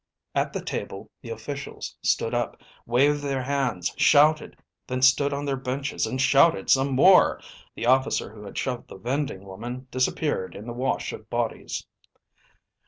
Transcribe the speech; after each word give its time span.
At 0.33 0.51
the 0.51 0.63
table 0.65 1.11
the 1.21 1.29
officials 1.29 1.95
stood 2.01 2.33
up, 2.33 2.59
waved 2.87 3.21
their 3.21 3.43
hands, 3.43 3.93
shouted, 3.97 4.57
then 4.87 5.03
stood 5.03 5.31
on 5.31 5.45
their 5.45 5.55
benches 5.55 6.07
and 6.07 6.19
shouted 6.19 6.71
some 6.71 6.93
more. 6.93 7.39
The 7.75 7.85
officer 7.85 8.31
who 8.33 8.41
had 8.43 8.57
shoved 8.57 8.87
the 8.87 8.97
vending 8.97 9.45
woman 9.45 9.85
disappeared 9.91 10.55
in 10.55 10.65
the 10.65 10.73
wash 10.73 11.13
of 11.13 11.29
bodies. 11.29 11.85